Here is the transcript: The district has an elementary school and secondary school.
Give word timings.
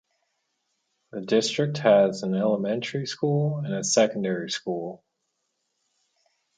The 1.11 1.21
district 1.21 1.77
has 1.77 2.23
an 2.23 2.33
elementary 2.33 3.05
school 3.05 3.59
and 3.59 3.85
secondary 3.85 4.49
school. 4.49 5.03